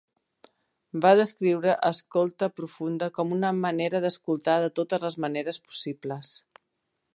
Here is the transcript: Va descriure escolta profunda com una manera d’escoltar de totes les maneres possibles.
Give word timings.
Va 1.03 1.09
descriure 1.19 1.75
escolta 1.89 2.49
profunda 2.61 3.11
com 3.19 3.37
una 3.37 3.53
manera 3.59 4.03
d’escoltar 4.07 4.57
de 4.67 4.73
totes 4.83 5.05
les 5.07 5.21
maneres 5.27 5.63
possibles. 5.69 6.35